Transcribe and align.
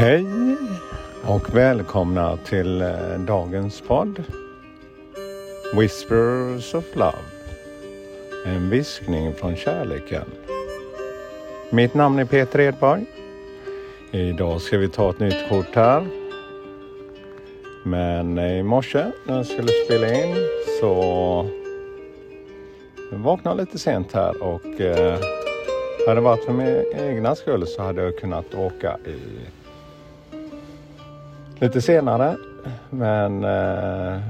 Hej 0.00 0.26
och 1.24 1.54
välkomna 1.54 2.36
till 2.36 2.82
eh, 2.82 3.18
dagens 3.18 3.80
podd. 3.80 4.22
Whispers 5.74 6.74
of 6.74 6.84
Love. 6.96 7.18
En 8.46 8.70
viskning 8.70 9.34
från 9.34 9.56
kärleken. 9.56 10.24
Mitt 11.70 11.94
namn 11.94 12.18
är 12.18 12.24
Peter 12.24 12.60
Edborg. 12.60 13.04
Idag 14.10 14.60
ska 14.60 14.78
vi 14.78 14.88
ta 14.88 15.10
ett 15.10 15.18
nytt 15.18 15.48
kort 15.48 15.74
här. 15.74 16.06
Men 17.84 18.38
i 18.38 18.62
morse 18.62 19.04
när 19.24 19.36
jag 19.36 19.46
skulle 19.46 19.68
spela 19.86 20.14
in 20.14 20.36
så 20.80 20.94
jag 23.10 23.18
vaknade 23.18 23.60
lite 23.60 23.78
sent 23.78 24.12
här 24.12 24.42
och 24.42 24.80
eh, 24.80 25.18
hade 26.06 26.20
det 26.20 26.24
varit 26.24 26.44
för 26.44 26.52
min 26.52 26.84
egna 26.96 27.34
skull 27.34 27.66
så 27.66 27.82
hade 27.82 28.02
jag 28.02 28.18
kunnat 28.18 28.54
åka 28.54 28.98
i 29.06 29.18
lite 31.60 31.82
senare. 31.82 32.36
Men 32.90 33.44
eh, 33.44 34.20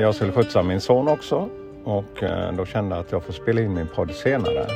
jag 0.00 0.14
skulle 0.14 0.32
skjutsa 0.32 0.62
min 0.62 0.80
son 0.80 1.08
också 1.08 1.48
och 1.84 2.22
eh, 2.22 2.52
då 2.52 2.64
kände 2.64 2.94
jag 2.94 3.04
att 3.04 3.12
jag 3.12 3.22
får 3.22 3.32
spela 3.32 3.60
in 3.60 3.74
min 3.74 3.86
podd 3.86 4.10
senare. 4.10 4.66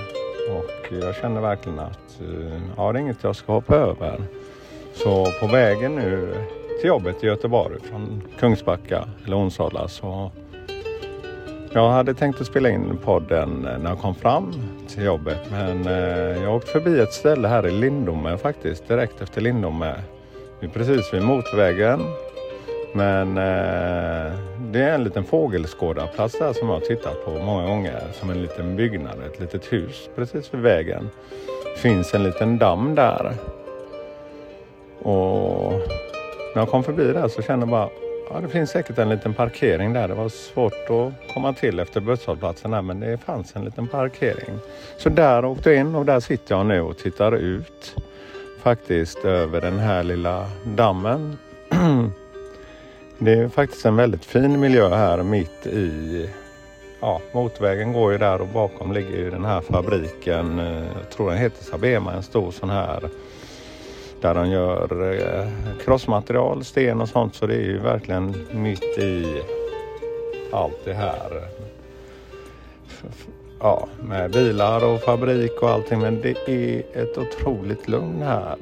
Och 0.51 0.93
jag 1.03 1.15
kände 1.15 1.41
verkligen 1.41 1.79
att 1.79 2.21
eh, 2.21 2.61
ja, 2.77 2.93
det 2.93 2.99
är 2.99 3.01
inget 3.01 3.25
jag 3.25 3.37
ska 3.37 3.53
hoppa 3.53 3.77
över. 3.77 4.23
Så 4.95 5.27
på 5.41 5.47
vägen 5.47 5.95
nu 5.95 6.35
till 6.81 6.89
jobbet 6.89 7.25
i 7.25 7.27
Göteborg 7.27 7.81
från 7.83 8.23
Kungsbacka 8.39 9.09
eller 9.25 9.37
Onsala 9.37 9.89
så 9.89 10.31
jag 11.73 11.91
hade 11.91 12.15
tänkt 12.15 12.41
att 12.41 12.47
spela 12.47 12.71
in 12.71 12.99
podden 13.05 13.69
när 13.83 13.91
jag 13.91 13.99
kom 13.99 14.15
fram 14.15 14.53
till 14.89 15.05
jobbet 15.05 15.51
men 15.51 15.87
eh, 15.87 16.43
jag 16.43 16.57
åkte 16.57 16.71
förbi 16.71 17.01
ett 17.01 17.13
ställe 17.13 17.49
här 17.49 17.67
i 17.67 17.71
Lindome 17.71 18.39
faktiskt 18.39 18.89
direkt 18.89 19.21
efter 19.21 19.41
Lindome 19.41 19.95
vi 20.61 20.67
är 20.67 20.71
precis 20.71 21.15
vid 21.15 21.23
motorvägen. 21.23 22.01
Men 22.93 23.29
eh, 23.29 24.33
det 24.59 24.83
är 24.83 24.95
en 24.95 25.05
liten 25.05 25.25
fågelskådarplats 25.25 26.39
där 26.39 26.53
som 26.53 26.69
jag 26.69 26.75
har 26.75 26.81
tittat 26.81 27.25
på 27.25 27.31
många 27.31 27.67
gånger. 27.67 28.03
Som 28.13 28.31
en 28.31 28.43
liten 28.43 28.77
byggnad, 28.77 29.23
ett 29.27 29.41
litet 29.41 29.73
hus 29.73 30.09
precis 30.15 30.55
vid 30.55 30.61
vägen. 30.61 31.11
Det 31.75 31.81
finns 31.81 32.15
en 32.15 32.23
liten 32.23 32.59
damm 32.59 32.95
där. 32.95 33.33
Och 34.99 35.73
när 36.55 36.63
jag 36.63 36.69
kom 36.69 36.85
förbi 36.85 37.13
där 37.13 37.29
så 37.29 37.43
kände 37.43 37.63
jag 37.63 37.71
bara 37.71 37.89
Ja, 38.31 38.41
det 38.41 38.49
finns 38.49 38.71
säkert 38.71 38.99
en 38.99 39.09
liten 39.09 39.35
parkering 39.35 39.93
där. 39.93 40.09
Det 40.09 40.15
var 40.15 40.29
svårt 40.29 40.91
att 40.91 41.35
komma 41.35 41.53
till 41.53 41.81
efter 41.81 42.01
busshållplatsen 42.01 42.71
där 42.71 42.83
men 42.83 43.01
det 43.01 43.19
fanns 43.19 43.57
en 43.57 43.65
liten 43.65 43.87
parkering. 43.87 44.59
Så 44.99 45.09
där 45.09 45.45
åkte 45.45 45.71
jag 45.71 45.81
in 45.81 45.95
och 45.95 46.05
där 46.05 46.21
sitter 46.21 46.55
jag 46.55 46.67
nu 46.67 46.81
och 46.81 46.99
tittar 46.99 47.37
ut 47.37 47.97
faktiskt 48.67 49.25
över 49.25 49.61
den 49.61 49.79
här 49.79 50.03
lilla 50.03 50.47
dammen. 50.65 51.39
Det 53.19 53.33
är 53.33 53.49
faktiskt 53.49 53.87
en 53.87 53.97
väldigt 53.97 54.25
fin 54.25 54.61
miljö 54.61 54.89
här 54.89 55.23
mitt 55.23 55.67
i 55.67 56.31
ja, 57.01 57.21
motorvägen 57.33 57.93
går 57.93 58.13
ju 58.13 58.19
där 58.19 58.41
och 58.41 58.49
bakom 58.49 58.93
ligger 58.93 59.17
ju 59.17 59.31
den 59.31 59.45
här 59.45 59.61
fabriken. 59.61 60.59
Eh, 60.59 60.83
Jag 60.97 61.11
tror 61.11 61.31
den 61.31 61.39
heter 61.39 61.65
Sabema, 61.65 62.13
en 62.13 62.23
stor 62.23 62.51
sån 62.51 62.71
här 62.71 63.09
där 64.21 64.35
de 64.35 64.49
gör 64.49 65.13
eh, 65.13 65.49
krossmaterial, 65.85 66.65
sten 66.65 67.01
och 67.01 67.09
sånt. 67.09 67.35
Så 67.35 67.47
det 67.47 67.55
är 67.55 67.67
ju 67.67 67.79
verkligen 67.79 68.47
mitt 68.53 68.99
i 68.99 69.43
allt 70.53 70.85
det 70.85 70.95
här 70.95 71.49
ja, 73.61 73.89
med 74.01 74.31
bilar 74.31 74.85
och 74.85 75.01
fabrik 75.01 75.63
och 75.63 75.71
allting. 75.71 76.01
Men 76.01 76.21
det 76.21 76.49
är 76.49 76.83
ett 77.03 77.19
otroligt 77.19 77.89
lugn 77.89 78.23
här. 78.23 78.57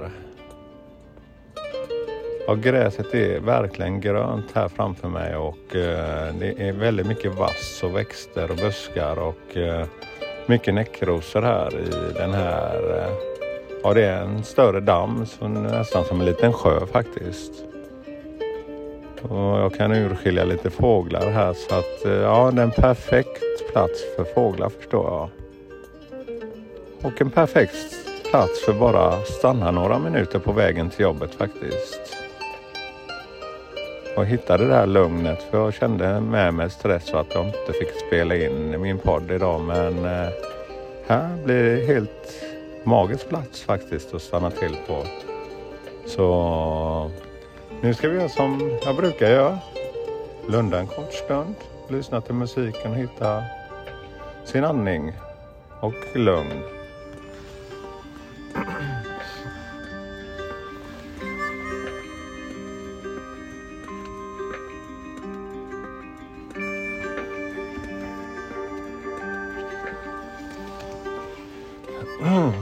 Ja, 2.47 2.55
gräset 2.55 3.15
är 3.15 3.41
verkligen 3.41 4.01
grönt 4.01 4.53
här 4.55 4.69
framför 4.69 5.09
mig 5.09 5.37
och 5.37 5.77
eh, 5.77 6.35
det 6.41 6.69
är 6.69 6.73
väldigt 6.73 7.07
mycket 7.07 7.35
vass 7.35 7.83
och 7.85 7.97
växter 7.97 8.51
och 8.51 8.57
buskar 8.57 9.19
och 9.19 9.57
eh, 9.57 9.87
mycket 10.47 10.75
näckrosor 10.75 11.43
här 11.43 11.79
i 11.79 12.13
den 12.19 12.35
här. 12.35 12.99
Eh, 12.99 13.15
ja, 13.83 13.95
det 13.95 14.05
är 14.05 14.23
en 14.23 14.45
större 14.45 14.81
damm, 14.81 15.27
så 15.27 15.49
nästan 15.49 16.05
som 16.05 16.21
en 16.21 16.27
liten 16.27 16.53
sjö 16.53 16.87
faktiskt. 16.87 17.53
Och 19.23 19.39
jag 19.39 19.75
kan 19.75 19.93
urskilja 19.93 20.45
lite 20.45 20.71
fåglar 20.71 21.31
här 21.31 21.53
så 21.53 21.75
att 21.75 22.05
eh, 22.05 22.13
ja, 22.13 22.51
det 22.51 22.63
är 22.63 22.65
en 22.65 22.71
perfekt 22.71 23.44
plats 23.75 24.05
för 24.17 24.25
fåglar 24.25 24.69
förstår 24.69 25.05
jag. 25.05 25.29
Och 27.03 27.21
en 27.21 27.31
perfekt 27.31 27.97
plats 28.31 28.65
för 28.65 28.73
bara 28.73 29.23
stanna 29.23 29.71
några 29.71 29.99
minuter 29.99 30.39
på 30.39 30.53
vägen 30.53 30.91
till 30.91 31.01
jobbet 31.01 31.35
faktiskt. 31.35 32.17
Och 34.17 34.27
hitta 34.27 34.57
det 34.57 34.67
där 34.67 34.87
lugnet 34.87 35.43
för 35.43 35.59
jag 35.59 35.75
kände 35.75 36.21
med 36.21 36.55
mig 36.55 36.71
stress 36.71 37.07
så 37.07 37.17
att 37.17 37.35
jag 37.35 37.47
inte 37.47 37.73
fick 37.81 38.07
spela 38.07 38.37
in 38.37 38.81
min 38.81 38.99
podd 38.99 39.31
idag 39.31 39.61
men 39.61 40.05
eh, 40.05 40.29
här 41.07 41.45
blir 41.45 41.63
det 41.63 41.87
helt 41.87 42.45
magisk 42.85 43.29
plats 43.29 43.63
faktiskt 43.63 44.15
att 44.15 44.23
stanna 44.23 44.51
till 44.51 44.77
på. 44.87 45.03
Så 46.07 47.11
nu 47.83 47.95
ska 47.95 48.09
vi 48.09 48.17
göra 48.17 48.29
som 48.29 48.79
jag 48.85 48.97
brukar 48.97 49.31
göra. 49.31 49.59
Blunda 50.47 50.79
en 50.79 50.87
kort 50.87 51.13
stund, 51.13 51.55
lyssna 51.89 52.21
till 52.21 52.35
musiken 52.35 52.91
och 52.91 52.97
hitta 52.97 53.43
sin 54.45 54.65
andning 54.65 55.13
och 55.81 55.95
lugn. 56.15 56.63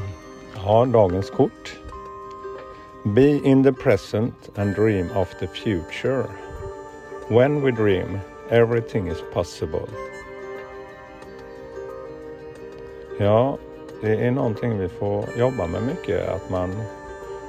Ja, 0.65 0.85
dagens 0.85 1.31
kort. 1.31 1.79
Be 3.05 3.41
in 3.45 3.63
the 3.63 3.73
present 3.73 4.35
and 4.57 4.75
dream 4.75 5.11
of 5.15 5.29
the 5.41 5.47
future. 5.47 6.27
When 7.29 7.63
we 7.63 7.73
dream, 7.73 8.21
everything 8.51 9.09
is 9.09 9.23
possible. 9.33 9.89
Ja, 13.23 13.59
det 14.01 14.27
är 14.27 14.31
någonting 14.31 14.79
vi 14.79 14.89
får 14.89 15.25
jobba 15.37 15.67
med 15.67 15.83
mycket, 15.83 16.29
att 16.29 16.51
man 16.51 16.83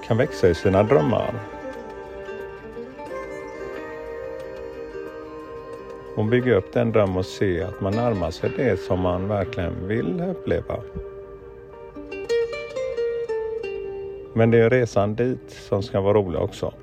kan 0.08 0.18
växa 0.18 0.50
i 0.50 0.56
sina 0.56 0.84
drömmar. 0.84 1.34
Och 6.18 6.26
bygga 6.26 6.56
upp 6.56 6.74
den 6.74 6.92
drömmen 6.92 7.18
och 7.18 7.26
se 7.26 7.64
att 7.64 7.82
man 7.82 7.96
närmar 7.96 8.32
sig 8.32 8.52
det 8.58 8.80
som 8.80 9.00
man 9.00 9.28
verkligen 9.28 9.88
vill 9.88 10.22
uppleva. 10.22 10.76
Men 14.34 14.52
det 14.52 14.58
är 14.58 14.70
resan 14.70 15.16
dit 15.16 15.52
som 15.70 15.84
ska 15.84 16.02
vara 16.02 16.18
rolig 16.18 16.42
också. 16.42 16.74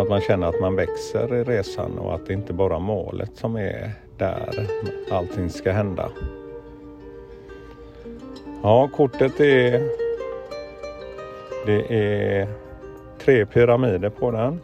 Att 0.00 0.08
man 0.08 0.20
känner 0.20 0.46
att 0.46 0.60
man 0.60 0.76
växer 0.76 1.34
i 1.34 1.44
resan 1.44 1.98
och 1.98 2.14
att 2.14 2.26
det 2.26 2.32
inte 2.32 2.52
bara 2.52 2.76
är 2.76 2.80
målet 2.80 3.30
som 3.34 3.56
är 3.56 3.92
där 4.18 4.66
allting 5.10 5.50
ska 5.50 5.72
hända. 5.72 6.10
Ja, 8.66 8.88
kortet 8.88 9.40
är... 9.40 9.82
Det 11.66 11.94
är 11.94 12.48
tre 13.18 13.46
pyramider 13.46 14.08
på 14.08 14.30
den. 14.30 14.60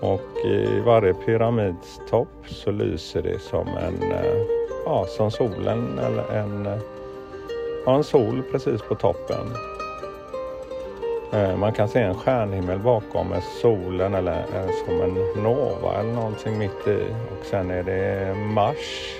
Och 0.00 0.46
i 0.46 0.80
varje 0.80 1.14
pyramids 1.14 2.00
topp 2.10 2.28
så 2.46 2.70
lyser 2.70 3.22
det 3.22 3.38
som 3.38 3.68
en... 3.68 4.12
Eh, 4.12 4.42
ja, 4.84 5.06
som 5.08 5.30
solen 5.30 5.98
eller 5.98 6.32
en... 6.32 6.66
Eh, 6.66 6.78
ja, 7.86 7.96
en 7.96 8.04
sol 8.04 8.42
precis 8.52 8.82
på 8.82 8.94
toppen. 8.94 9.54
Eh, 11.32 11.56
man 11.56 11.72
kan 11.72 11.88
se 11.88 12.00
en 12.00 12.14
stjärnhimmel 12.14 12.78
bakom 12.78 13.28
med 13.28 13.42
solen 13.62 14.14
eller 14.14 14.44
som 14.86 15.00
en 15.00 15.42
nova 15.42 16.00
eller 16.00 16.12
någonting 16.12 16.58
mitt 16.58 16.86
i. 16.88 17.04
Och 17.30 17.46
sen 17.46 17.70
är 17.70 17.82
det 17.82 18.34
Mars 18.34 19.19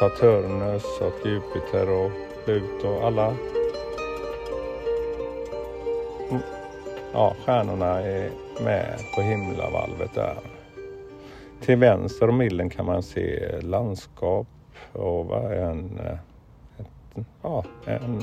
Saturnus 0.00 1.00
och 1.00 1.26
Jupiter 1.26 1.90
och 1.90 2.10
Pluto. 2.44 3.00
Alla 3.02 3.36
ja, 7.12 7.36
stjärnorna 7.44 8.00
är 8.00 8.30
med 8.64 9.00
på 9.14 9.22
himlavalvet 9.22 10.14
där. 10.14 10.38
Till 11.60 11.76
vänster 11.76 12.28
om 12.28 12.38
bilden 12.38 12.70
kan 12.70 12.86
man 12.86 13.02
se 13.02 13.60
landskap 13.60 14.46
och 14.92 15.52
en, 15.52 16.00
ett, 16.78 17.24
ja, 17.42 17.64
en, 17.84 18.22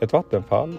ett 0.00 0.12
vattenfall. 0.12 0.76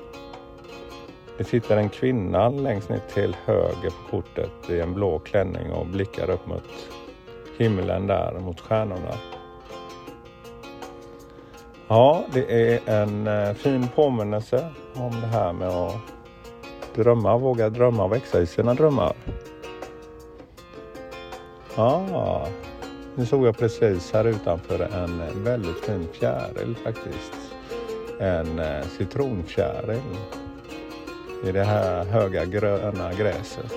Det 1.38 1.44
sitter 1.44 1.78
en 1.78 1.90
kvinna 1.90 2.50
längst 2.50 2.90
ner 2.90 3.02
till 3.14 3.36
höger 3.46 3.90
på 3.90 4.18
kortet 4.18 4.70
i 4.70 4.80
en 4.80 4.94
blå 4.94 5.20
klänning 5.20 5.72
och 5.72 5.86
blickar 5.86 6.30
upp 6.30 6.48
mot 6.48 6.64
himlen 7.58 8.08
där 8.08 8.40
mot 8.40 8.60
stjärnorna. 8.60 9.14
Ja, 11.94 12.26
det 12.34 12.74
är 12.74 12.90
en 13.02 13.28
eh, 13.28 13.54
fin 13.54 13.88
påminnelse 13.96 14.70
om 14.94 15.22
det 15.22 15.28
här 15.28 15.54
med 15.54 15.68
att 15.68 15.96
drömma, 16.96 17.38
våga 17.38 17.70
drömma 17.70 18.04
och 18.04 18.12
växa 18.12 18.42
i 18.42 18.48
sina 18.48 18.74
drömmar. 18.74 19.14
Ja, 21.76 22.48
nu 23.16 23.26
såg 23.26 23.48
jag 23.48 23.58
precis 23.58 24.14
här 24.14 24.26
utanför 24.26 24.80
en 24.80 25.44
väldigt 25.44 25.86
fin 25.86 26.08
fjäril 26.14 26.76
faktiskt. 26.84 27.56
En 28.20 28.60
eh, 28.60 28.84
citronfjäril 28.98 30.18
i 31.44 31.52
det 31.52 31.64
här 31.64 32.06
höga 32.06 32.46
gröna 32.46 33.14
gräset. 33.14 33.74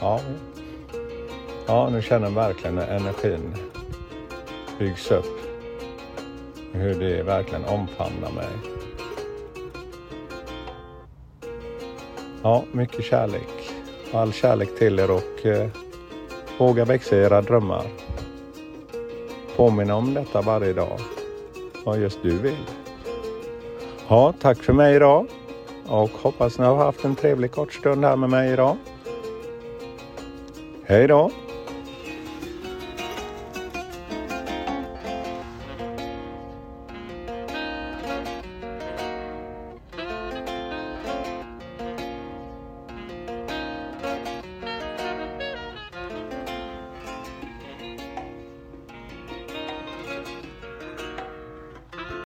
Ja, 0.00 0.20
ja 1.66 1.88
nu 1.90 2.02
känner 2.02 2.26
jag 2.26 2.34
verkligen 2.34 2.78
energin 2.78 3.54
byggs 4.78 5.10
upp. 5.10 5.47
Hur 6.78 6.94
det 6.94 7.22
verkligen 7.22 7.64
omfamnar 7.64 8.30
mig. 8.30 8.48
Ja, 12.42 12.64
mycket 12.72 13.04
kärlek. 13.04 13.70
All 14.12 14.32
kärlek 14.32 14.78
till 14.78 14.98
er 14.98 15.10
och 15.10 15.46
eh, 15.46 15.68
våga 16.58 16.84
växa 16.84 17.16
era 17.16 17.42
drömmar. 17.42 17.86
Påminna 19.56 19.96
om 19.96 20.14
detta 20.14 20.42
varje 20.42 20.72
dag. 20.72 21.00
Vad 21.84 21.98
just 21.98 22.22
du 22.22 22.38
vill. 22.38 22.66
Ja, 24.08 24.34
tack 24.40 24.62
för 24.62 24.72
mig 24.72 24.96
idag 24.96 25.26
och 25.86 26.10
hoppas 26.10 26.58
ni 26.58 26.64
har 26.64 26.76
haft 26.76 27.04
en 27.04 27.16
trevlig 27.16 27.52
kort 27.52 27.72
stund 27.72 28.04
här 28.04 28.16
med 28.16 28.30
mig 28.30 28.52
idag. 28.52 28.76
Hej 30.84 31.08
då! 31.08 31.30